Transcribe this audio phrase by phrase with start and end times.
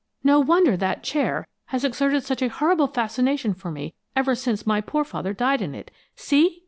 [0.23, 4.81] No wonder that chair has exerted such a horrible fascination for me ever since my
[4.81, 5.91] poor father died in it.
[6.15, 6.59] See!"